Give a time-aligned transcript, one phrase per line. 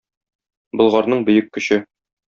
[0.83, 1.83] Болгарның бөек көче.